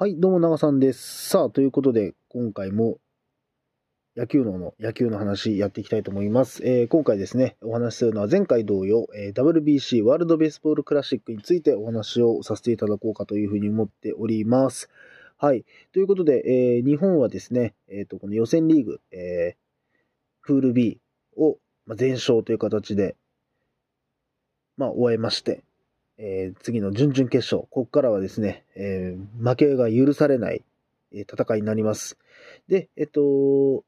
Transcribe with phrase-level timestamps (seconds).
[0.00, 1.28] はい、どうも長さんです。
[1.28, 2.98] さあ、ということで、今回も
[4.16, 6.64] 野球脳の野球の話やっていきたいと思います。
[6.64, 14.88] えー今回ですね、お話しするのは前回同様、えー WBC ワールドベースボールクラシックについてお話をさせていただこうかというふうに思っております。
[15.36, 15.64] はい。
[15.92, 21.00] ということで、えー日本はですね、えっ、と、この予選リーグ、えープール B
[21.36, 21.58] を、
[21.88, 23.16] 全勝という形で、
[24.76, 25.64] まあ、終えまして、
[26.18, 30.64] えー次の準々決勝、ここからはですね、えー負けが許されない、
[31.12, 32.18] え戦いになります。
[32.66, 33.84] で、えっと、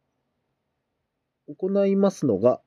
[1.48, 2.60] 行いますのが、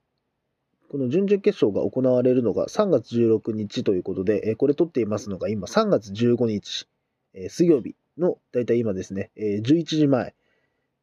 [0.90, 6.88] この準々決勝が行われるのが3月16日ということで、えこれ撮っていますのが今3月15日、
[7.34, 10.36] え水曜日のだいたい今ですね、え11時前、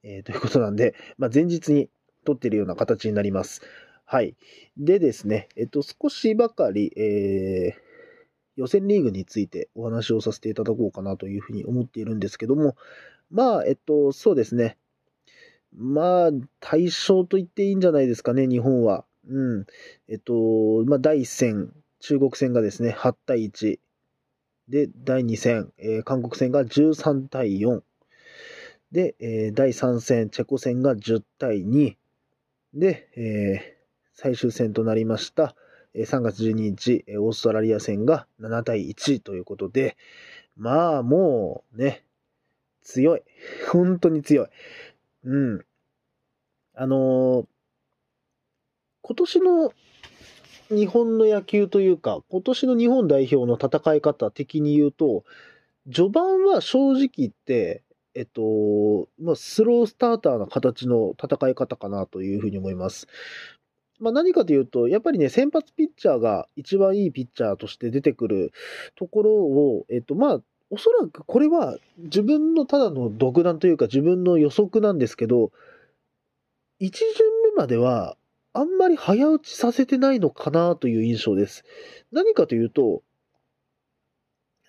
[0.03, 1.89] えということなんで、まあ、前日に
[2.27, 3.63] 撮っているような形になります。
[4.05, 4.37] はい。
[4.77, 7.90] でですね、えっと、少しばかり、えー
[8.61, 12.77] 予選リーグについてお話をさせていただこうかなというふうに思っているんですけども、
[13.31, 14.77] まあ、えっと、そうですね。
[15.75, 16.31] まあ、
[16.61, 19.07] 対象と言っていいんじゃないですかね、日本は。
[19.27, 19.67] うん。
[20.09, 23.79] えっと、まあ、第1戦、中国戦がですね、8対1。
[24.69, 27.81] で、第2戦、えー韓国戦が13対4。
[28.93, 31.95] で、えー第3戦、チェコ戦が10対2。
[32.75, 33.81] で、えー
[34.13, 35.57] 最終戦となりました、
[35.95, 39.97] 3月12日、オーストラリア戦が7対1ということで、
[40.57, 42.05] まあ、もうね、
[42.83, 43.23] 強い。
[43.73, 44.49] 本当に強い。
[45.25, 45.65] うん。
[46.75, 47.47] あのー
[49.03, 49.73] 今年の
[50.69, 55.25] 日本の野球というか、今年の日本代表の戦い方的に言うと、
[55.93, 57.83] 序盤は正直言って、
[58.15, 63.09] えっと、まあ、スロースターターな形の戦い方かなというふうに思います。
[64.01, 68.53] まあ、何かというと、やっぱりね、先発ピッチャーが一番いいピッチャーとして出てくる
[68.97, 70.41] ところを、えっと、まあ、
[70.71, 75.51] おそらくこれは自分のただの独断というか自分の予測なんですけど、
[76.81, 77.01] 1巡
[77.45, 78.17] 目までは
[78.53, 81.65] あんまり早打ちさせてないのかなという印象です。
[82.13, 83.03] 何かというと、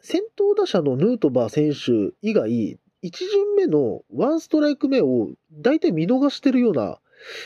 [0.02, 7.00] 先頭打者のヌートバー選手以外、1巡目のワンストライク目を大体見逃してるような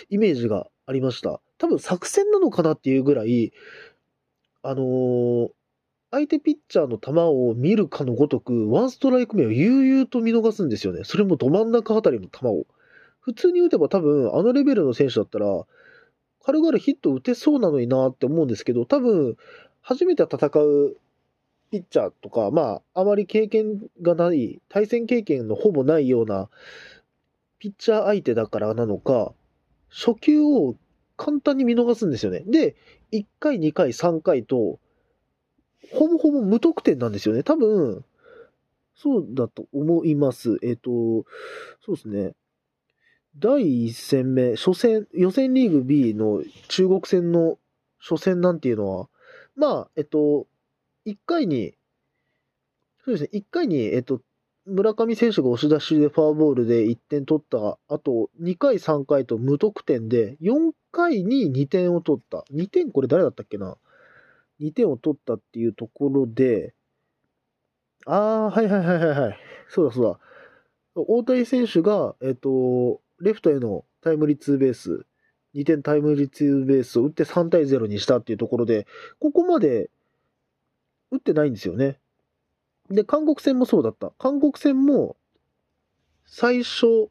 [0.10, 1.42] イメージがありました。
[1.58, 3.54] 多分作戦なのかなっていうぐらい、
[4.62, 5.50] あのー
[6.12, 11.04] 相手ピッチャーの球を見るかのごとく、ワンストライク目を悠々と見逃すんですよね。
[11.04, 12.66] それもど真ん中あたりの球を。
[13.20, 15.66] 普通に打てば多分、あのレベルの選手だったら、
[16.46, 19.36] 軽々ヒット打てそうなのになって思うんですけど、多分、
[19.82, 20.96] 初めて戦う
[21.70, 26.50] ピッチャーとか、まあ、あまり経験がない、対戦経験のほぼないような
[27.60, 29.34] ピッチャー相手だからなのか、
[29.90, 30.76] 初球を
[31.18, 32.44] 簡単に見逃すんですよね。
[32.46, 32.76] で、
[33.12, 34.80] 1回、2回、3回と、
[35.94, 37.44] ほぼほぼ無得点なんですよね。
[37.44, 38.04] 多分、
[38.96, 40.58] そうだと思います。
[40.64, 41.26] えっ、と、
[41.86, 42.34] そうですね。
[43.38, 47.58] 第1戦目、初戦、予選リーグ B の中国戦の
[48.00, 49.10] 初戦なんていうのは、
[49.56, 50.48] まあ、えっと、
[51.06, 51.74] 1回に、
[53.04, 54.22] そうですね、1回に、えっと、
[54.66, 62.44] 村上選手が押し出しでフォアボールで1点取った後、2回、3回と無得点で、4回に2点を取った。
[62.52, 63.78] 2点、これ誰だったっけな
[64.60, 66.74] ?2 点を取ったっていうところで、
[68.08, 69.38] ああ、はいはいはいはいはい。
[69.70, 70.20] そうだそうだ。
[70.96, 75.06] 大谷選手が、えっと、レフトへのタイムリーツーベース、
[75.54, 78.88] 2点タイムリーツーベースを打って3対0にしたっていうところで、
[79.20, 79.90] ここまで
[81.12, 82.00] 打ってないんですよね。
[82.90, 84.12] で、韓国戦もそうだった。
[84.18, 85.18] 韓国戦も、
[86.26, 87.10] 最初、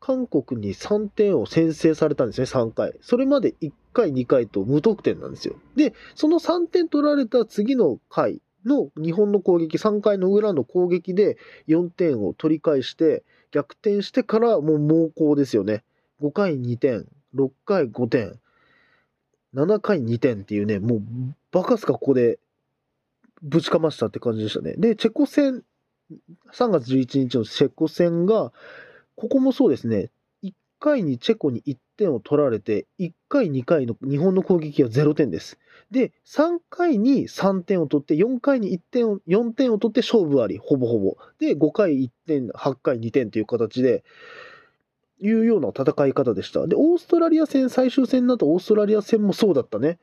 [0.00, 2.94] 韓国に3点を先制されたんですね、3回。
[3.00, 5.56] それまで1回、2回と無得点なんですよ。
[5.76, 11.38] で、その3点取られた次の回の日本の攻撃、3回の裏の攻撃で
[11.68, 15.84] 4点を取り返して、逆転してからもう猛攻ですよね。
[16.20, 18.38] 5回2点、6回5点、
[19.54, 21.02] 7回2点っていうね、もう
[21.50, 22.38] バカすかここで
[23.44, 24.74] ぶちかましたって感じでしたね。
[24.78, 25.62] で、チェコ戦、
[26.52, 28.52] 3月11日のチェコ戦が、
[29.16, 30.10] ここもそうですね、
[30.42, 35.58] 1回にチェコに1点を取られて、1回、2回の日本の攻撃は0点です。
[35.90, 41.16] で、3回に3点を取って、4回に1点を、4点を取って勝負あり、ほぼほぼ。
[41.38, 44.04] で、5回1点、8回2点という形で、
[45.20, 46.66] いうような戦い方でした。
[46.66, 49.98] で、オーストラリア戦、最終戦だとオーストラリア戦もそうだったね。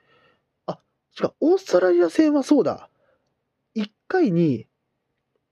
[0.68, 0.80] あ、
[1.20, 2.91] 違う、オーストラリア戦はそうだ。
[3.76, 4.68] 1回に、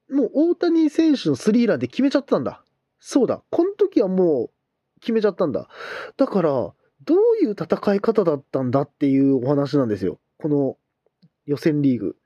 [0.09, 2.63] もう大谷選手のスリーランで決めちゃったんだ。
[2.99, 3.43] そうだ。
[3.49, 4.51] この時はもう
[4.99, 5.69] 決めちゃったんだ。
[6.17, 6.73] だから、
[7.05, 10.19] どういう戦い方だったんだっていうお話なんですよ。
[10.37, 10.77] この
[11.45, 12.17] 予選リーグ。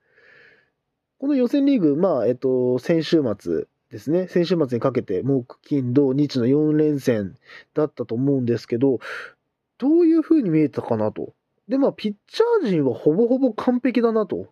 [1.18, 4.26] この予選リーグ、まあ、えっと、先週末ですね。
[4.26, 7.36] 先週末にかけて、木、金、土、日の4連戦
[7.74, 8.98] だったと思うんですけど、
[9.78, 11.32] どういう風に見えたかなと。
[11.68, 14.48] で、まあ、ピッチャー陣はほぼほぼ完璧だなと。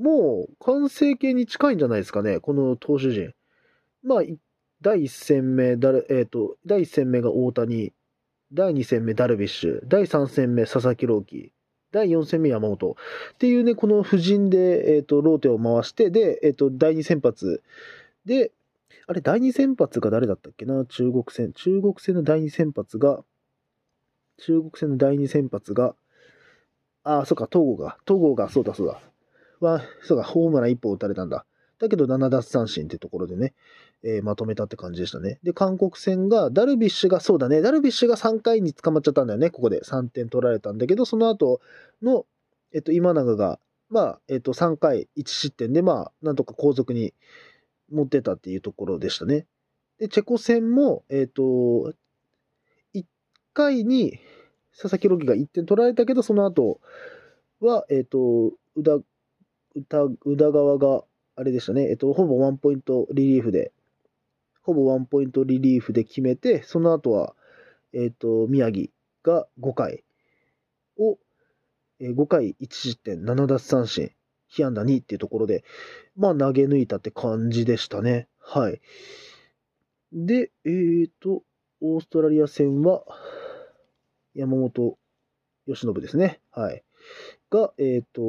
[0.00, 3.34] もう、完成形に近いんじゃないですかね、この投手陣。
[4.02, 4.22] まあ、
[4.80, 7.92] 第1戦目、だれ、え、ー、と、第1戦目が大谷、
[8.52, 11.52] 第2戦目ダルビッシュ、第3戦目佐々木朗希、
[11.92, 12.96] 第4戦目山本。
[13.34, 17.62] っていうね、この布陣で、えっ、ー、と、ローテを回して、で、えっ、ー、と、第2先発。
[18.24, 18.52] で、
[19.06, 20.86] あれ、第2先発が誰だったっけな？
[20.86, 21.52] 中国戦。
[21.52, 23.22] 中国戦の第2先発が、
[24.38, 25.94] 中国戦の第2先発が、
[27.02, 29.00] あ、そっか、東郷が、東郷が、そうだそうだ。
[29.60, 31.46] は、そうか、ホームラン1本打たれたんだ。
[31.78, 33.54] だけど7奪三振ってところでね、
[34.02, 35.38] えー、まとめたって感じでしたね。
[35.42, 41.60] で、韓国戦が、ダルビッシュが、そうだね、ダルビッシュが3回に捕まっちゃったんだよね、ここで3点取られたんだけど、その後
[42.02, 42.26] の、
[42.72, 43.58] えっと、今永が、
[43.88, 47.14] まあ、えっと、3回1失点で、まあ、なんとか後続に
[47.90, 49.46] 持ってたっていうところでしたね。
[49.98, 51.42] で、チェコ戦も、えっと、
[52.94, 53.04] 1
[53.52, 54.18] 回に
[54.72, 56.80] 佐々木朗希が1点取られたけど、その後
[57.60, 58.98] は、えっと、宇田、
[59.74, 61.04] 宇田川が、
[61.36, 63.72] あれでしたね、えっと、ほぼワンポイントリリーフで、
[64.62, 67.34] ほぼワンポイントリリーフで決めて、その後は、
[67.92, 68.88] えっと、宮城
[69.22, 70.04] が5回
[70.98, 71.18] を、
[71.98, 74.12] えー、5回1失点、7奪三振、
[74.48, 75.64] 被安打2っていうところで、
[76.16, 78.28] まあ投げ抜いたって感じでしたね。
[78.40, 78.80] はい。
[80.12, 81.42] で、えっ、ー、と、
[81.80, 83.04] オーストラリア戦は、
[84.34, 84.98] 山本
[85.66, 86.40] 由伸ですね。
[86.50, 86.82] はい。
[87.50, 88.22] が、えっ、ー、と、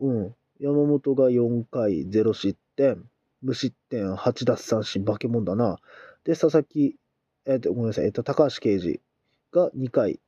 [0.00, 0.34] うん。
[0.60, 3.04] 山本が4回0失点、
[3.42, 5.78] 無失点8奪三振、化け物だな。
[6.24, 6.96] で、佐々木、
[7.46, 9.00] えっ、と、ごめんなさい、えっ、と、高橋奎二
[9.52, 10.20] が2回、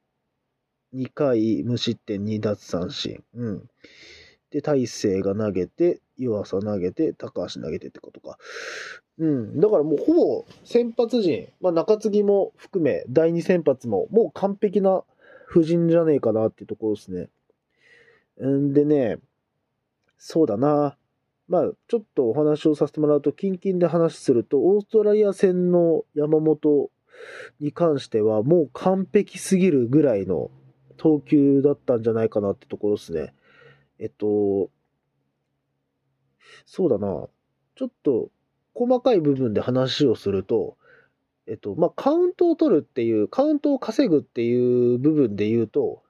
[0.95, 3.23] 2回無失点2奪三振。
[3.35, 3.69] うん。
[4.51, 8.39] で、大勢が投げて、湯浅投げて、高橋投げてってことか。
[9.19, 9.61] うん。
[9.61, 15.03] だからもうほぼ先発陣、まあ中継ぎも含め、第2先発ももう完璧な
[15.47, 17.29] 布陣じゃねえかなっていうところですね。
[18.45, 19.19] んでね、
[20.23, 20.97] そうだな。
[21.49, 26.91] まあ、ちょっとお話をさせてもらうと、近々で話すると、オーストラリア戦の山本
[27.59, 30.51] に関しては、もう完璧すぎるぐらいの
[30.99, 33.33] 投球だったんじゃないかなってところですね。
[33.99, 34.71] えっと、
[36.67, 37.27] そうだな。
[37.75, 38.29] ちょっと
[38.75, 40.77] 細かい部分で話をすると、
[41.47, 46.03] えっと、まあ、カウントを取るっていう、カウントを稼ぐっていう部分で言うと、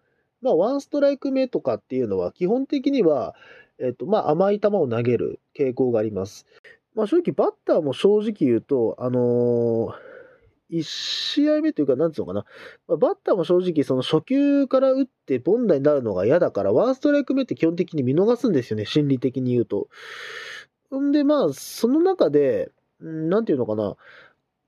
[0.42, 3.34] まあ、ワンストライク目とかっていうのは、基本的には、
[3.80, 6.46] えっと、まあ、甘い球を投げる傾向があります。
[6.94, 12.44] まあ、正直、バッターも正直言うと、あのー、1試合目というか、なんつうのかな、
[12.86, 19.88] まあ、バッターも正直、その初球から打ってボンダになるのが嫌だから、ワンストライク目って基本的に見逃すんですよね、心理的に言うと。
[20.94, 23.96] んで、まあ、その中で、なんていうのかな、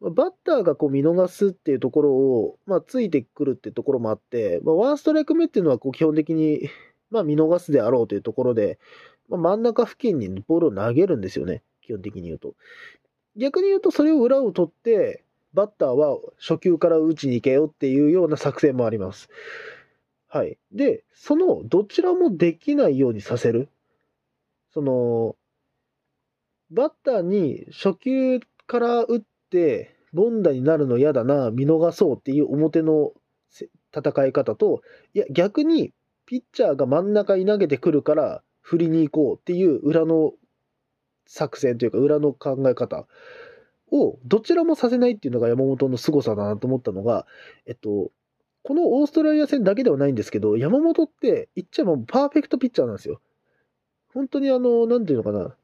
[0.00, 6.69] バッターがこう見逃すっていうところを、まあ、ついてくるってところもあって、まあ、ワンストライク目っていうのはこう基本的に、
[7.12, 8.79] まあ、見逃すであろうというところで、
[9.29, 12.55] まあ、真ん中付近にボールを投げるんですよね、基本的に言うと。
[13.37, 15.23] 逆に言うと、それを裏を取って、
[15.55, 19.29] バッターは初球から打ちに行けよっていうような作戦もあります。
[20.29, 20.59] はい。
[20.73, 23.69] で、そのどちらもできないようにさせる。
[24.73, 25.37] その、
[26.70, 29.20] バッターに初球から打っ
[29.51, 33.13] て、ボンダになるの嫌だな、見逃そうっていう表の
[33.94, 34.81] 戦い方と、
[35.13, 35.93] いや、逆に
[36.26, 40.32] ピッチャーが真ん中に投げてくるから振りに行こうっていう裏の
[41.26, 43.06] 作戦というか裏の考え方
[43.91, 47.26] をどちらもさせないっていうのが山本の凄さだなと思ったのが、
[47.67, 48.10] えっと、
[48.62, 53.20] このオーストラリア戦だけではないんですけど、山本って言っちゃえばパーフェクトピッチャーなんですよ。
[54.14, 55.56] 本当にあの、なんていうのかな、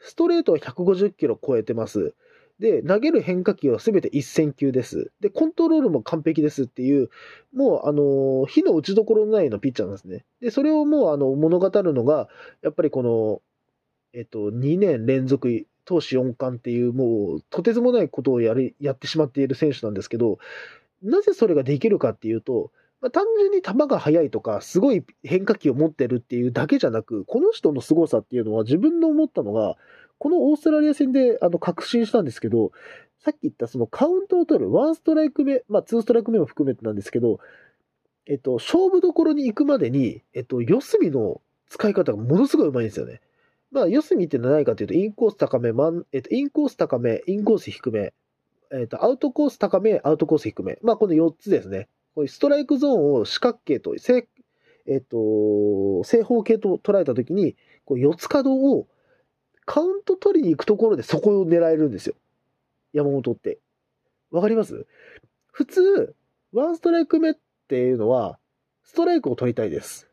[0.00, 2.14] ストレートは150キロ超えてます。
[2.60, 5.10] で、投げる変化球は全て1000球です。
[5.20, 7.10] で、コントロールも完璧ですっていう、
[7.52, 10.24] もう、あの、火の打ちどころないのピッチャーなんですね。
[10.40, 12.28] で、それをもう、あの、物語るのが、
[12.62, 13.42] やっぱりこの、
[14.12, 20.38] えっと、2年連続投手4冠っていう、もう、とてつもないことをやり、やってしまっている選手なんですけど、
[21.02, 22.70] なぜそれができるかっていうと、
[23.00, 29.76] まあ、単純に球が速いとか、すごい変化球を持ってるっていうだけじゃなく、この人の凄さっていうのは自分の思ったのが、
[30.24, 32.72] このオーストラリア戦であの確信したんですけど、
[33.18, 37.40] さっき言ったそのカウントを取る、ワンストライク目、まあツーストライク目も含めてなんですけど、
[38.24, 43.20] えっと、勝負どころに行くまでに、えっと、四隅の使い方がものすごい上手いんですよね。
[43.70, 48.14] まあ、四隅って何かというと、インコース高め、マン、えっと、インコース高め、インコース低め、
[48.72, 50.78] えっと、アウトコース高め、アウトコース低め。
[50.80, 51.88] まあ、この4つですね。
[52.14, 54.26] こういうストライクゾーンを四角形と、正、
[54.86, 58.86] えっと、正方形と捉えたときに、こう四つ角を
[59.66, 62.14] カウント取りに行くところでそこを狙えるんですよ。
[62.92, 63.58] 山本って。
[64.30, 64.86] わかります？
[65.52, 66.14] 普通、
[66.52, 67.34] ワンストライク目っ
[67.68, 68.38] ていうのは、
[68.82, 70.08] ストライクを取りたいです。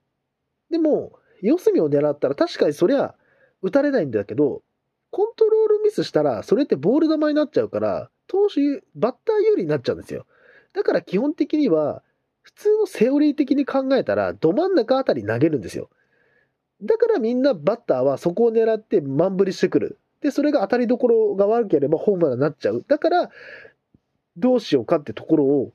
[0.69, 3.15] でも、四隅を狙ったら確かにそりゃ
[3.61, 4.61] 打たれないんだけど、
[5.09, 10.25] コントロールミスしたら、それってボール球になっちゃうから、投手、バッター有利になっちゃうんですよ。
[10.73, 12.01] だから基本的には、
[12.43, 15.89] 普通のセオリー的に考えたら、ど真ん中あたり投げるんですよ。
[16.83, 19.99] だからみんなバッターはそこを狙って満振りしてくる。
[20.21, 22.83] で、それが当たりどころが悪ければホームランになっちゃう。
[22.87, 23.31] だから、
[24.37, 25.71] どうしようかってところを、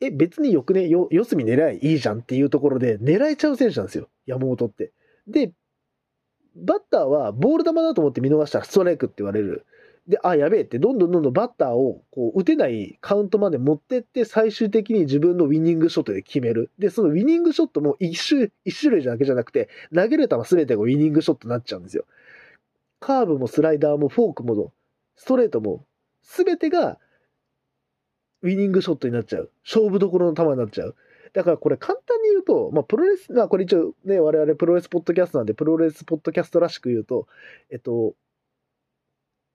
[0.00, 4.08] え、別によくね、よ、四隅狙えいいじゃんっていうところで狙えちゃう選手なんですよ。
[4.26, 4.92] 山本って。
[5.26, 5.52] で、
[6.56, 9.66] バッターはボール球だと思って見逃したらストライクって言われる。
[10.10, 16.72] で、あ、やべえって、どんどんどんどんバッターをこう打てないカウントまで持ってって、最終的に自分のウィニングショットで決める。
[16.80, 22.06] で、そのウィニングショットも一種一種類だけじゃなくて、投げる球全てがウィニングショットになっちゃうんですよ。
[22.98, 24.72] カーブもスライダーもフォークも、
[25.14, 25.86] ストレートも、
[26.22, 26.98] 全てが
[28.42, 29.50] ウィニングショットになっちゃう。
[29.64, 30.96] 勝負どころの球になっちゃう。
[31.32, 37.28] だからこれ簡単に言うと、まあ、プロレス、まあ、これ一応ね、我々プロレスポッドキャストなんで、プロレスポッドキャストらしく言うと、
[37.70, 38.14] えっと、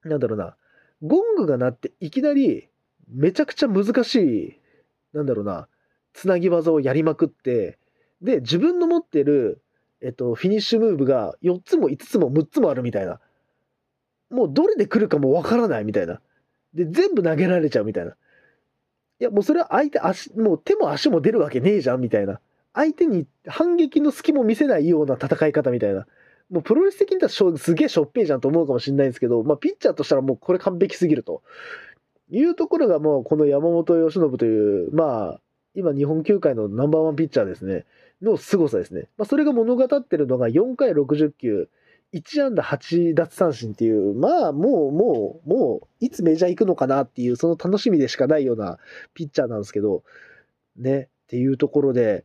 [0.08, 0.56] なんだろうな、
[1.02, 2.68] ゴングが鳴っていきなり
[3.08, 4.60] めちゃくちゃ難しい、
[5.12, 5.68] なんだろうな、
[6.12, 7.78] つなぎ技をやりまくって、
[8.22, 9.62] で、自分の持ってる、
[10.00, 13.20] えっと、フィニッシュムーブが4つも5つも6つもあるみたいな。
[14.30, 16.20] もうどれで来るかもわからないみたいな。
[16.74, 18.12] で、全部投げられちゃうみたいな。
[18.12, 22.40] いや、もうそれは相手足、もう手も足も出るわけねえじゃんみたいな。
[22.74, 26.06] 相手に反撃の隙も見せないような戦い方みたいな。
[26.50, 31.42] もうプロレス的に言ったらすげえしょっぺいじゃんと思うかもしれないんですけど、まあ、ピッチャーとしたらもうこれ完璧すぎると
[32.30, 35.40] いうところがもうこの山本由伸という、まあ、
[35.74, 37.84] 今日本球界のナンバーワンピッチャーですね、
[38.22, 39.08] の凄さですね。
[39.18, 41.68] まあ、それが物語ってるのが4回60球、
[42.14, 48.78] 1安打8奪三振っていう、まあもう、もう、もう、いつメジャー行くのかなっていう、その楽しみでしかないような
[49.12, 50.02] ピッチャーなんですけど、
[50.76, 52.24] ね、っていうところで、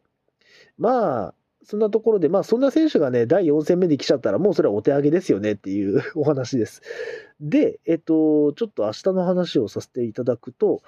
[0.77, 1.33] まあ、
[1.63, 6.82] そんなところで、まあそんな選手がね、第4戦目に来ちゃったら、もうそれはお手上げですよねっていう お話です。
[7.39, 10.82] で、えっと、ちょっと明日の話をさせていただくと、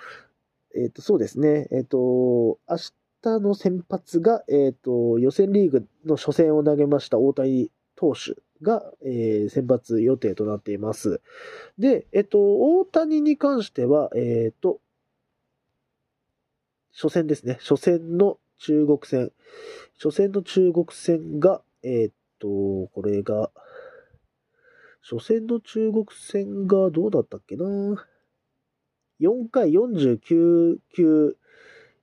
[0.75, 2.77] えっと、そうですね、えっと、明
[3.21, 11.21] 日の先発が、えっと、予選リーグの初戦を投げました大谷投手が、えー、先発予定となっています。
[11.77, 14.79] で、えっと、大谷に関しては、えっと、
[16.93, 17.57] 初戦ですね。
[17.61, 19.31] 初戦の中国戦。
[20.01, 22.47] 初戦の中国戦が、えー、っと、
[22.93, 23.51] これが、
[25.01, 27.65] 初戦の中国戦がどうだったっけな
[29.19, 31.35] ?4 回49球、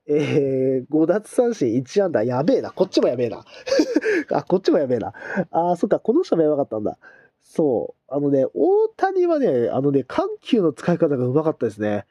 [0.05, 2.23] えー、5奪三振1安打。
[2.23, 2.69] やべえな。
[2.71, 3.43] こっちもやべえな。
[4.31, 5.13] あ、こっちもやべえな。
[5.49, 5.99] あ、そっか。
[5.99, 6.99] この人もやばかったんだ。
[7.41, 8.13] そう。
[8.13, 12.05] あのね、大谷はね、あのね、緩急の使い方がうまかったですね。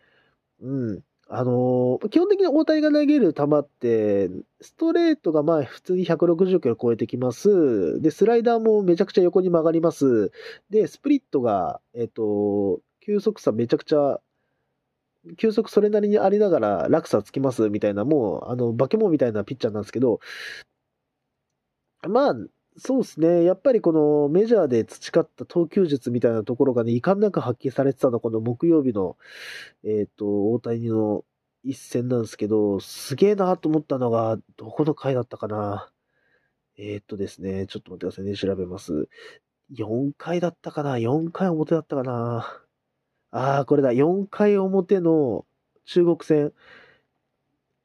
[0.61, 1.05] うん。
[1.33, 4.29] あのー、基本的に大谷が投げる球って、
[4.61, 8.01] ストレートがまあ普通に160キロ超えてきます。
[8.03, 10.33] で、スライダーもめちゃくちゃ横に曲がります。
[10.71, 14.21] で、スプリットが、えっ、と、球速差めちゃくちゃ、
[15.37, 20.19] 球速それなりにありながら落差つきますみたいな、もう、あの、化け物みたいなピッチャーなんですけど、
[22.09, 22.35] まあ、
[22.77, 23.45] そうですね。
[23.45, 29.17] やっぱりこのメジャーで培った投球術みたいなところがね、遺憾なく発揮されてたのはこの木曜日の、
[29.85, 31.25] えっ、ー、と、大谷の
[31.65, 35.91] 一戦なんですけど、すげえなと思ったのが、どこの回だったかな。
[36.79, 39.09] えっ、とですね、ちょっと待ってくださいね、調べます。
[39.73, 42.63] 4回だったかな ?4 回表だったかな
[43.33, 43.93] ああ、これだ。
[43.93, 45.45] 4回表の
[45.85, 46.53] 中国戦。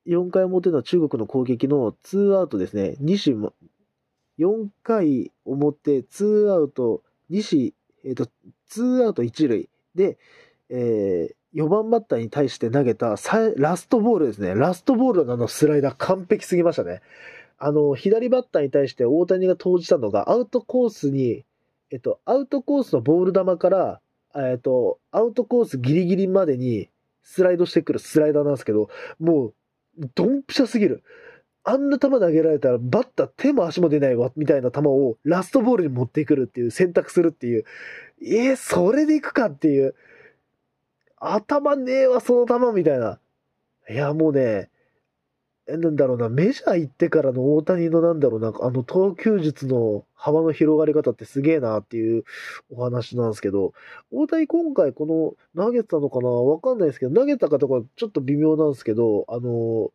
[0.07, 2.95] 4回表の中国の攻撃の2アウトですね。
[2.99, 3.35] 西
[4.39, 7.73] 4回表、ツーアウト、西、
[8.03, 8.27] えっ、ー、と、
[8.67, 10.17] ツーアウト1塁で、
[10.69, 13.15] えー、4番バッターに対して投げた
[13.55, 14.55] ラストボールですね。
[14.55, 17.01] ラストボールのあのスライダー完璧すぎましたね。
[17.57, 21.45] あの、左バッターに対して大谷が投じたのがアウトコースに、
[21.91, 24.01] えっと、アウトコースのボール球から、
[24.35, 26.89] えっと、アウトコースギリギリまでに
[27.23, 28.89] スライドしてくるスライダーなんですけど、
[29.19, 29.53] もう、
[30.13, 31.03] ドンピシャすぎる。
[31.67, 37.65] あんな球投げられたらバッター手も足も出ないわ、みたいな球をラストボールに持ってくるっていう、選択するっていう。
[38.21, 39.95] えー、それでいくかっていう。
[41.17, 43.19] 頭ねえわ、その球みたいな。
[43.89, 44.69] いや、もうね、
[45.67, 52.23] なんだろうな、メジャー行ってからの大谷のなんだろうな、あの投球術の幅の広がり方ってすげえなっていう
[52.69, 53.73] お話なんですけど、
[54.11, 56.29] 大谷今回この投げたのかな？
[56.29, 59.91] わかんないですけど、投げたかとかちょっと微妙なんですけど、あの、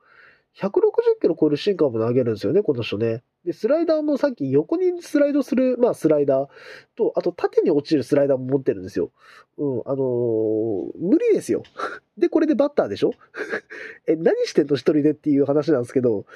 [0.56, 3.22] 160キロ超えるシンカーも投げるんですよね、この人ね。
[3.44, 6.48] で、スライダーもさっき横にスライドする、まあスライダー
[6.96, 9.12] と、あと縦に落ちるスライダーも持ってるんですよ。
[9.58, 11.62] うん、あのー、無理ですよ。
[12.18, 13.12] で、これでバッターでしょ？
[14.06, 16.26] え、何してんの一人でっていう話なんですけど、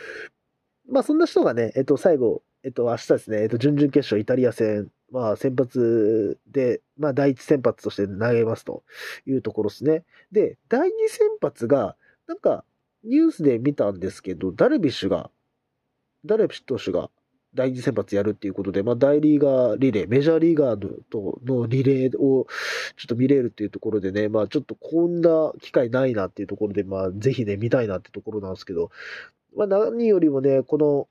[0.88, 8.84] まあそんな人がね、えっと、最後、えっと、明日ですね、えっと、準々決勝イタリア戦、まあ先発で、まあ第一先発として投げますと
[9.26, 10.04] いうところですね。
[10.32, 12.64] で、第二先発が、なんか、
[13.04, 15.30] ニュースで見たんですけど、ダルビッシュが
[16.24, 17.10] ダルビッシュ投手が
[17.54, 22.46] 第二先発やるっていうことで、まあ、大リーガーリレー、メジャーリーガーとのリレーを
[22.96, 28.90] ちょっと見れるっていうところでね、まあ、ちょっとこんな機会ないなっていうところで、まあ、ぜひね、見たいなってところなんですけど、
[29.56, 31.08] まあ、何よりもね、この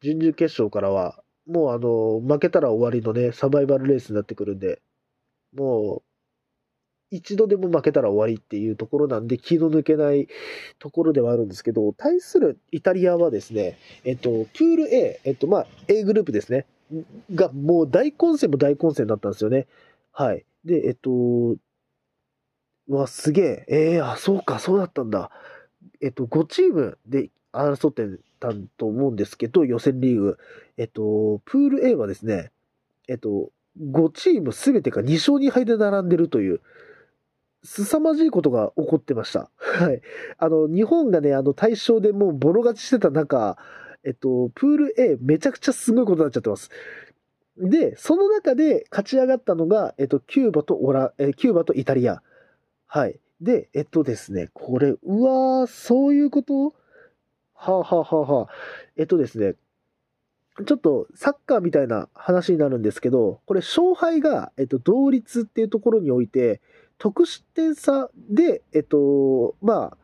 [0.00, 4.80] 準々決勝からは、もうあの、負けたら終わりのね、サバイバルレースになってくるんで、
[5.54, 6.07] もう、
[7.10, 10.28] 一度でも負けたら終わりっていうところなんで気の抜けない
[10.78, 16.66] ところではあるんですけど、対するイタリアはですね、えっと、プール A、えっと、まあ、A グループですね、
[17.34, 19.66] がもう大混戦も大混戦だったんですよね。
[20.12, 20.44] はい。
[20.64, 21.56] で、えっと、
[22.88, 23.66] わ、すげえ。
[23.68, 25.30] えー、あ、そうか、そうだったんだ。
[26.00, 28.04] えっと、5チームで争って
[28.40, 30.38] たと思うんですけど、予選リーグ。
[30.76, 32.50] えっと、プール A はですね、
[33.08, 33.50] えっと、
[33.80, 36.60] 5チームすべてが2勝2敗で並んでるという、
[37.64, 39.50] 凄まじいことが起こってました。
[39.58, 40.00] はい。
[40.38, 43.58] あの、日本がね、あの、対象でもうボロ勝ちしてた中、
[44.04, 46.70] えっと、プール A めちゃくちゃすごいことになっちゃってます。
[47.58, 52.22] で、その中で勝ち上がったのが、えっと、キューバとオラ、えキューバとイタリア。
[52.86, 53.18] はい。
[53.40, 56.74] で、えっとですね、これ、うわー、そういうこと？
[57.54, 58.48] はあ、はあははあ、
[58.96, 59.56] えっとですね、
[60.64, 66.60] ちょっとサッカーみたいな話になるんですけど、これ勝敗が、えっと、同率っていうところにおいて、
[66.98, 69.96] 得失点差で、えっと、まあ、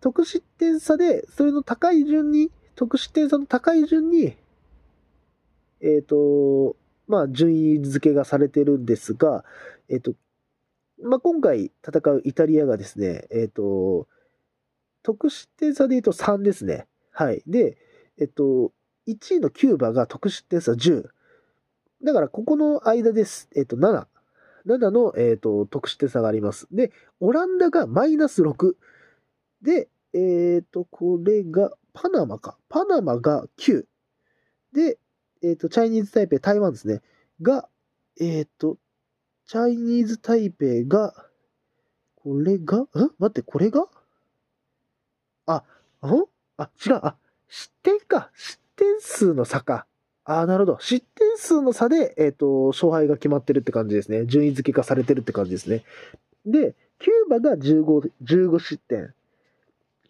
[0.00, 4.36] 得失点差で、それの高い順に、得失点差の高い順に、
[5.80, 9.44] えっと、まあ、順位付けがされてるんですが、
[9.88, 10.14] えっと、
[11.02, 14.08] まあ、今回戦うイタリアがですね、えっと、
[15.02, 16.86] 得失点差で言うと3ですね。
[17.12, 17.42] はい。
[17.46, 17.76] で、
[18.18, 18.72] えっと、
[19.06, 21.08] 1位のキューバが得失点差10。
[22.02, 23.48] だから、ここの間です。
[23.54, 24.06] えっと、7。
[24.68, 26.68] 7の、えーと、得失点差があります。
[26.70, 28.74] で、オランダがマイナス6。
[29.62, 32.58] で、えっ、ー、と、これがパナマか。
[32.68, 33.84] パナマが9。
[34.72, 34.98] で、
[35.42, 37.00] えっ、ー、と、チャイニーズ・タイペイ、台湾ですね。
[37.40, 37.68] が、
[38.20, 38.76] えっ、ー、と、
[39.46, 41.14] チャイニーズ・タイペイが、
[42.16, 43.86] これが、ん待って、これが？
[45.46, 45.64] あ、
[46.02, 46.24] ん
[46.58, 47.16] あ、違う、あ、
[47.48, 48.30] 失点か。
[48.34, 49.87] 失点数の差か。
[50.28, 50.78] ああ、なるほど。
[50.78, 54.26] 失点数の差で、えっ、ー、と、勝敗が決まってるって感じですね。
[54.26, 55.84] 順位付け化されてるって感じですね。
[56.44, 59.14] で、キューバが15、15失点。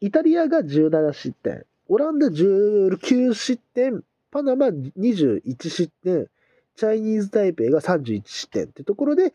[0.00, 1.64] イタリアが17失点。
[1.87, 4.02] オランダ19失点。
[4.33, 6.26] パナマ21失点。
[6.74, 9.33] チャイニーズ・タイペイが31失点ってところで、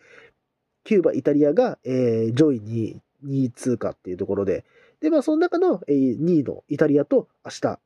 [0.83, 4.65] キューバ、イタリアが、えー、上位に2位通過っていうところで、
[4.99, 7.79] で、まあ、その中の、えー、2位のイタリアと明日、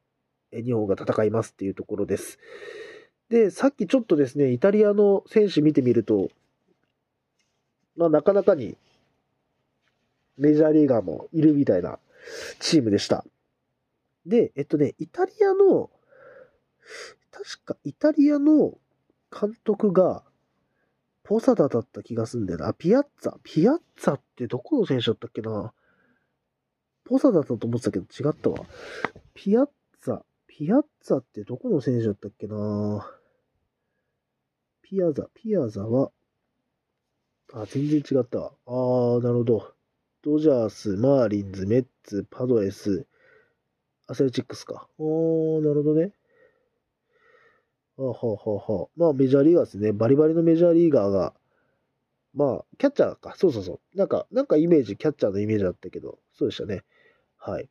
[0.51, 2.39] 日本が戦いますっていうところです。
[3.29, 6.29] で、さっきちょっとですね、イタリアの選手見てみると、
[7.95, 8.77] まあ、なかなかに
[10.37, 11.99] メジャーリーガーもいるみたいな
[12.59, 13.25] チームでした。
[14.25, 15.89] で、えっとね、イタリアの、
[17.31, 18.77] 確かイタリアの
[19.31, 20.23] 監督が、
[21.23, 22.73] ポサダだった気がするんだよな。
[22.73, 23.35] ピアッツァ？
[23.43, 25.73] ピアッツァってどこの選手だったっけな？
[27.03, 28.65] ポサダだと思ってたけど違ったわ。
[29.33, 30.21] ピアッツァ？
[30.47, 33.11] ピアッツァってどこの選手だったっけな？
[34.89, 36.13] ピアザ、ピアザは、
[37.53, 38.53] あ、全然違ったわ。
[38.65, 39.73] あー、なるほど。
[40.21, 43.05] ドジャース、マーリンズ、メッツ、パドレス、
[44.07, 44.87] アスレチックスか。
[44.97, 46.13] おー、なるほどね。
[47.97, 49.91] あ、はあははあ、まあメジャーリーガーですね。
[49.91, 51.33] バリバリのメジャーリーガーが、
[52.33, 53.35] まあ、キャッチャーか。
[53.35, 53.97] そうそうそう。
[53.97, 56.85] なんか、なんかイメージ、キャッチャーのイメージだったけど、そうでしたね。
[57.35, 57.69] はい。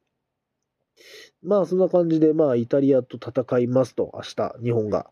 [1.42, 5.10] まあ、そんな感じで、まあ、イタリアと戦いますと、明日、日本が。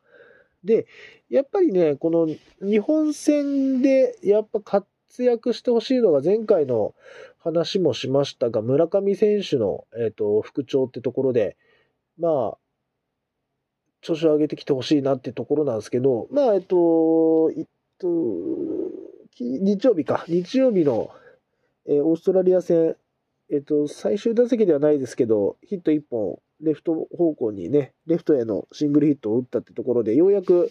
[0.64, 0.86] で、
[1.28, 2.28] やっぱりね、この
[2.66, 6.94] 日本戦でやっぱ活躍してほしいのが前回の
[7.38, 11.56] 話もしましたが、村上選手の、えーと、復調ってところで、
[12.18, 12.58] まあ、
[14.00, 17.66] 調子を上げてきてほしいなってところなんですけど、まあ、えっと、えっ
[17.98, 18.08] と、
[19.38, 21.10] 日曜日か、日曜日の、
[21.86, 22.96] えー、オーストラリア戦、
[23.50, 30.70] えっと、最終打席ではないですけど、ヒット1本レフト方向にね、レフトへのシングルヒットを打ったってところで、ようやく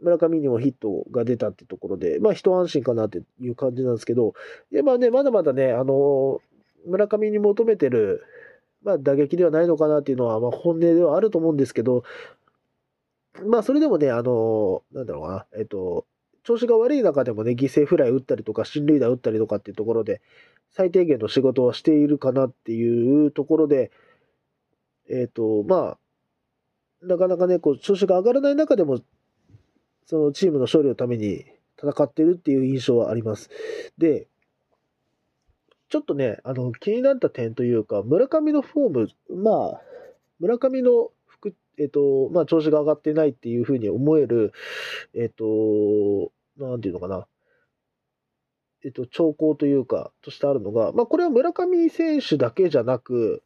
[0.00, 4.34] 村上にもヒットが出たってところで、まあ一安心かなっていう感じなんですけど、
[4.70, 6.40] やっぱね、まだまだね、あの、
[6.86, 8.24] 村上に求めてる、
[8.82, 12.04] まあ、打撃ではないのかなっていうのは、まあ、本音ではあると思うんですけど、
[13.44, 16.06] まあ、それでもね、あの、なんだろうな、えっと、
[16.44, 20.22] 調子が悪い中でもね、犠牲フライ打ったりとか、進塁打打ったりとかっていうところで、
[20.70, 23.90] 最低限の仕事はしているかなっていうところで、
[25.08, 25.98] えっ、と、ま
[27.02, 29.00] あ、なかなかね、こう、調子が上がらない中でも、
[30.06, 31.44] そのチームの勝利のために
[31.80, 33.50] 戦ってるっていう印象はあります。
[33.98, 34.28] で、
[35.88, 39.82] ちょっとね、あの、気になった点というか、村上のフォーム、まあ、
[40.40, 44.52] 村上の服、えっ、と、まあ、調子が上がってないっていうふうに思える、
[45.14, 47.26] えっ、と、なんていうのかな、
[48.84, 53.42] えっ、と、兆候というか、としてあるのが、まあ、これは村上選手だけじゃなく、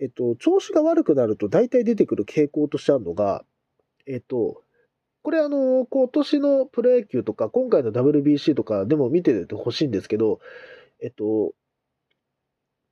[0.00, 3.44] えっ、と、調子が悪くなると大体出てくる傾向としてあるのが、
[4.06, 4.62] えっ、と、
[5.22, 10.40] これあの、今年のプロ野球とか、今回の WBC とかでも見ててほしいんですけど、
[11.02, 11.54] えっと、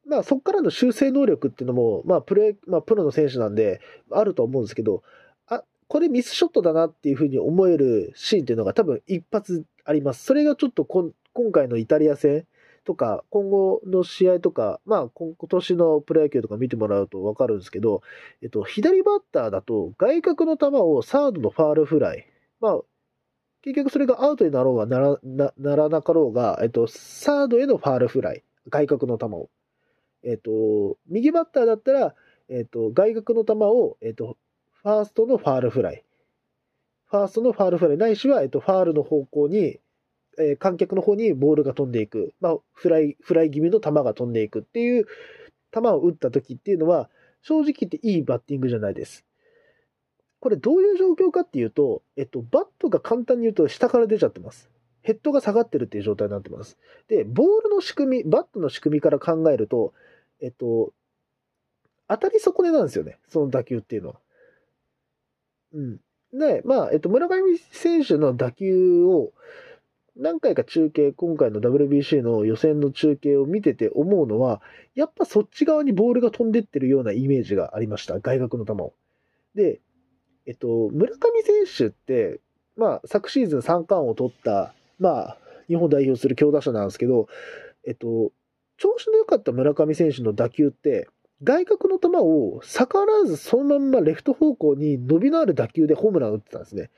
[0.07, 5.03] まあそこからの修正能力っていうのも、まあプロ、まあプロの選手なんで、あると思うんですけど、
[5.47, 10.25] あ、これミスショットだなっていうふうに思えるシーンっていうのが多分一発あります。
[10.25, 11.12] それがちょっと今
[11.53, 12.47] 回のイタリア戦
[12.85, 18.03] とか、今後の試合とか、まあ今年のプロ野球とか見てもらうとわかるんですけど、
[18.42, 22.27] えっと、左バッターだと外角の球をサードのファールフライ、
[22.61, 22.81] まあ
[23.62, 29.51] 結局それがアウトになろうがならなならなかろうが、えっと、サードへのファールフライ、外角の球を。
[30.25, 32.14] えっ、と、右バッターだったら、
[32.49, 34.37] えっ、と、外角の球を、えっ、と、
[34.83, 36.05] ファーストのファールフライ。
[37.07, 39.81] ファーストのファールフライ、ないしは、えっ、と、ファールの方向に、
[40.38, 42.35] えー、観客の方にボールが飛んでいく。
[42.40, 45.07] まあ、フライ、フライ気味の球が飛んでいくっていう
[45.73, 47.11] 球を打った時っていうのは、
[47.42, 49.25] 正直言っていいバッティングじゃないです。
[50.40, 54.71] これどういう状況かっていうと、えっと、バットが簡単に言うと下から出ちゃってます。
[55.03, 56.79] ヘッドが下がってるっていう状態になってます。
[57.09, 59.92] で、ボールの仕組み、バットの仕組みから考えると、
[60.40, 60.92] えっと、
[62.09, 64.21] 当たり損ねなんですよね、その打球っていうのは。
[65.75, 66.01] うん。
[66.33, 69.33] で、まあ、えっと、村上選手の打球を、
[70.16, 74.61] 何回か中継、今回の WBC の予選の中継を見てて思うのは、
[74.94, 78.92] やっぱそっち側にボールが飛んでってるようなイメージがありました、外角の球を。
[79.55, 79.81] で、
[80.46, 82.40] えっと、村上選手って、
[82.77, 87.29] まあ、昨シーズン3冠を取った、まあ、日本代表する強打者なんですけど、
[87.87, 88.33] えっと、
[88.77, 91.09] 調子の良かった村上選手の打球って、
[91.42, 96.90] 外角の球を逆らわずそのまんまレフト方向に伸びのある打球でホームランを打ってたんですね。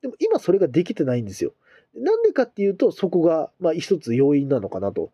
[0.00, 1.52] でも今それができてないんですよ。
[1.94, 5.12] なんでかっていうと、そこが、まあ一つ要因なのかなと。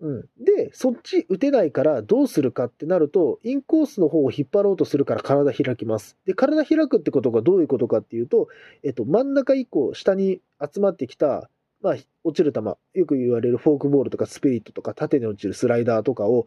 [0.00, 0.28] うん。
[0.38, 6.16] で、そっち打てないからどうするかってなると、インコースの方を引っ張ろうとするから体開きます。
[6.24, 8.48] で、体開くってことがどういうことかっていうと、
[8.84, 12.60] えっと、真ん中以降、下に集まってきたまあ、落ちる球、
[12.94, 16.46] よく言われるフォークボールとかスピリットとか縦に落ちるスライダーとかを、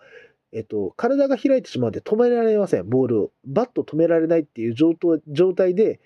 [0.51, 3.31] えっと、体が開いてしまうので止められません、ボールを。
[3.45, 4.95] バット止められないっていう状
[5.53, 6.01] 態で、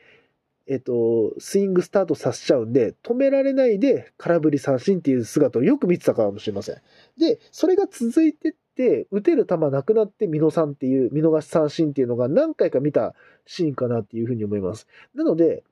[0.67, 6.75] えっと、スイングスタートさせちゃうんで、止められないで空振り三振っていう姿をよく見てたかもしれません。
[7.17, 13.13] で、それが続いてって、打てる球なくなって見逃さんっていう、見逃し三振っていうのが何回か見た
[13.45, 14.87] シーンかなっていうふうに思います。
[15.13, 15.63] なので、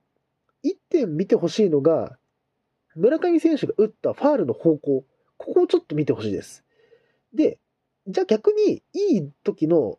[0.61, 2.17] 一点見てほしいのが、
[2.95, 5.03] 村上選手が打ったファールの方向、
[5.37, 6.63] ここをちょっと見てほしいです。
[7.33, 7.57] で、
[8.07, 9.97] じゃあ逆にいい時の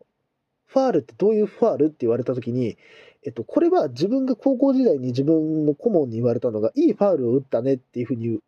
[0.67, 2.77] ファールってどういうファールって言われた時に、
[3.25, 8.39] えっと、これは自分が高校時代に自分の顧問に言われたのが、いいファールを打ったねっていうふうに言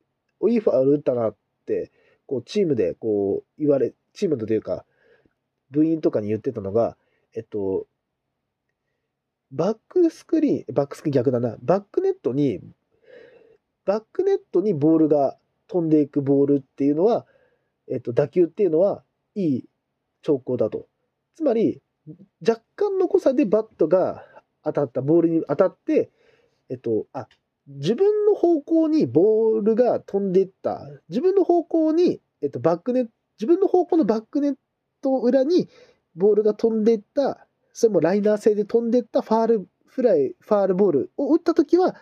[0.42, 1.36] う、いいファール打ったなっ
[1.66, 1.92] て、
[2.28, 4.86] こう、チームでこう、言われ、チームというか、
[5.72, 6.96] 部員とかに言ってたのが、
[7.34, 7.88] えっと、
[9.52, 12.62] バックスクリーン、バックスクリーン逆だな、バックネットに
[13.88, 15.38] バックネットにボールが
[15.68, 17.26] 飛んでいくボールっていうのは、
[17.90, 19.02] えっと、打球っていうのは
[19.34, 19.66] いい
[20.22, 20.88] 兆候だと。
[21.36, 21.82] つまり、
[22.46, 24.26] 若干の誤差でバットが
[24.63, 26.10] 当たった、ボールに当たって、
[26.70, 27.28] えっと、あ、
[27.67, 30.82] 自分の方向にボールが飛んでいった。
[31.10, 34.56] 自分の方向に、えっと、バックネット、自分の方向のバックネッ
[35.02, 35.70] ト裏に
[36.15, 41.96] ボールが飛んでいった、それもライナー性で飛んでいったファールフライ、ファールボールを打ったときは、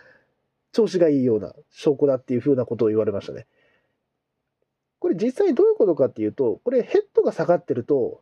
[0.72, 3.48] 調子がいいような証拠だっていうふうなことを言われましたね。
[5.00, 8.22] これ実際どういうことかっていうと、これヘッドが下がってると、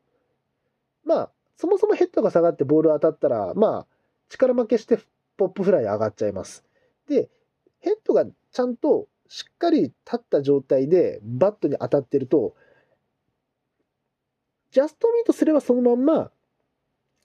[1.03, 3.87] まあ、そもそもヘッドが下がってボール当たったら、まあ、
[4.33, 4.99] 力負けして
[5.37, 6.63] ポップフライ上がっちゃいます。
[7.07, 7.29] で、
[7.79, 12.55] ヘッドがちゃんとしっかり立った状態でバットに当たってると、
[14.71, 16.31] ジャストミートすればそのまんま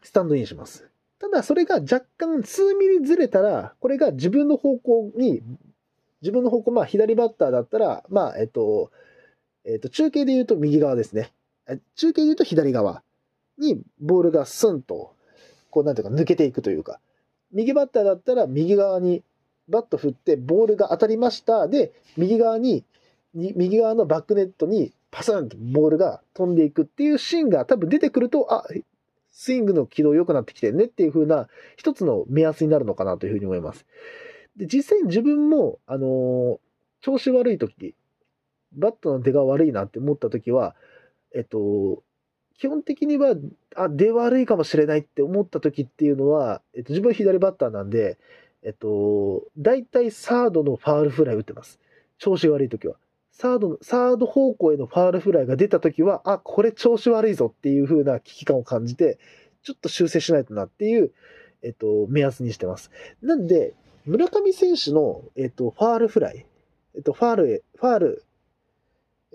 [0.03, 0.88] スタンドインします。
[1.18, 5.42] ただそれが若干数ミリずれたら、これが自分の方向に、
[6.21, 8.90] 自分の方向、まあ左バッターだったら、まあ、えっと、
[9.64, 11.33] えっと、中継で言うと右側ですね。
[11.97, 13.03] 中継で言うと左側。
[13.59, 15.14] にボールがスンと、
[15.70, 17.00] こうなんていうか抜けていくというか、
[17.52, 19.22] 右バッターだったら右側に
[19.68, 21.68] バット振ってボールが当たりました。
[21.68, 22.85] で、右側に、
[23.35, 28.66] 右側のバックネットにパスンとボールが飛んでいくっていうシーンが多分出てくると、あ、
[29.31, 33.87] スイングの軌道良くなってきてねっていう風な一つの目安になるのかなというふうに思います。
[34.57, 36.59] で、実際に自分も、あの、
[37.00, 37.94] 調子悪い時、
[38.72, 40.74] バットの出が悪いなって思った時は、
[41.35, 42.02] えっと、
[42.59, 43.37] 基本的には、
[43.77, 48.18] あ、出悪いかもしれないって思った時っていうのは、えっと、自分は左バッターなんで、
[48.64, 51.79] えっと、大体サードのファールフライ打ってます。
[52.18, 52.97] 調子悪い時は。
[53.31, 59.18] サード、サード方向へのファールフライが出た時は、あ、これ調子悪いぞっていう風な危機感を感じて、
[59.62, 61.12] ちょっと修正しないとなっていう、
[61.62, 62.90] えっと、目安にしてます。
[63.23, 66.47] なんで、村上選手の、えっと、ファールフライ、
[66.97, 68.25] えっと、ファールへ、ファール、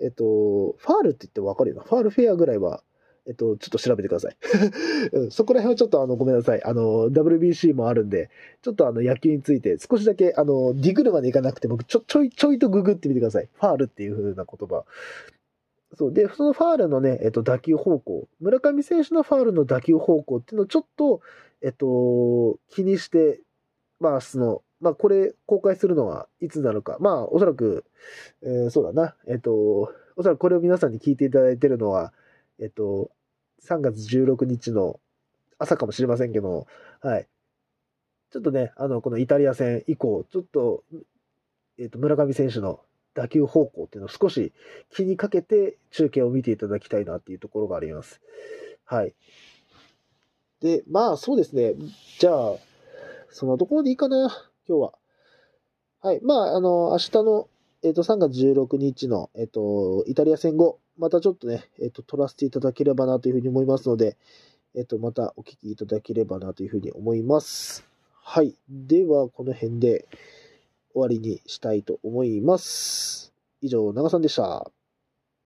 [0.02, 1.82] えっと、ファールって言ってわかるよな。
[1.82, 2.82] ファールフェアぐらいは、
[3.26, 4.36] えっと、ちょっと調べてください。
[5.30, 6.62] そこら辺はちょっとあの、ごめんなさい。
[6.62, 8.30] あの、WBC もあるんで、
[8.62, 13.48] ちょっとあの、野球について少しだけ、あの、ディグルまでいかなくて、僕、ちょ、ちょい、ちょいとググってみてください。
[13.54, 14.84] ファールっていう風な言葉。
[15.96, 16.12] そう。
[16.12, 18.28] で、そのファールのね、えっと、打球方向。
[18.40, 21.20] 村上選手のファールの打球方向っていうのをちょっと、
[21.62, 23.40] えっと、気にして、
[24.00, 26.98] まあ、その、まあ、これ、公開するのはいつなのか。
[27.00, 27.84] まあ、おそらく、
[28.42, 29.14] えー、そうだな。
[29.26, 29.52] えっと、
[30.16, 32.12] おそらくこれを皆さんに聞いていただいてるのは、
[32.60, 33.10] えっと、
[33.62, 35.00] 3月16日の
[35.58, 36.66] 朝かもしれませんけど、
[37.00, 37.28] はい。
[38.30, 40.84] ちょっとね、あの、このイタリア戦以降、ちょっと、
[41.78, 42.80] えっと、村上選手の
[43.14, 44.52] 打球方向っていうのを少し
[44.90, 48.20] 気にかけて中継を見ていただきたいなっていうところがあります。
[48.84, 49.14] はい。
[50.60, 51.74] で、まあそうですね。
[52.18, 52.54] じゃあ、
[53.30, 54.28] そのところでいいかな、
[54.68, 54.94] 今日は。
[56.00, 56.20] はい。
[56.22, 57.48] まあ、あの、明日の、
[57.84, 64.16] えっ、ー、と、3月16日の、えっ、ー、と、イタリア戦後、またちょっとね、えっ、ー、と、撮らせていただければなというふうに思いますので、
[64.74, 67.84] えっ、と、またお聞きいただければなというふうに思います。
[68.22, 68.56] はい。
[68.70, 70.08] では、この辺で
[70.94, 73.34] 終わりにしたいと思います。
[73.60, 74.70] 以上、長さんでした。